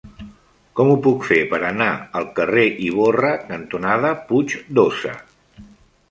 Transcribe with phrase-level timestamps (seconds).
[0.77, 1.89] Com ho puc fer per anar
[2.19, 5.13] al carrer Ivorra cantonada Puig d'Óssa?